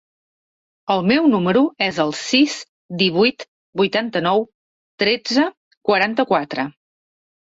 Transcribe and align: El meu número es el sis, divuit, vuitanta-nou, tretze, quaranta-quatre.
El 0.93 1.03
meu 1.09 1.25
número 1.33 1.61
es 1.87 1.97
el 2.03 2.13
sis, 2.19 2.55
divuit, 3.03 3.45
vuitanta-nou, 3.81 4.41
tretze, 5.03 5.45
quaranta-quatre. 5.91 6.67